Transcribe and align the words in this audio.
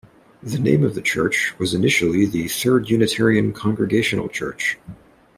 The 0.41 0.57
name 0.57 0.83
of 0.83 0.95
the 0.95 1.01
church 1.03 1.53
was 1.59 1.75
initially 1.75 2.25
the 2.25 2.47
Third 2.47 2.89
Unitarian 2.89 3.53
Congregational 3.53 4.29
Church. 4.29 4.79